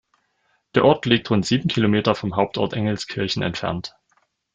Der 0.73 0.83
Ort 0.83 1.05
liegt 1.05 1.29
rund 1.29 1.45
sieben 1.45 1.67
Kilometer 1.69 2.15
vom 2.15 2.35
Hauptort 2.35 2.73
Engelskirchen 2.73 3.43
entfernt. 3.43 3.93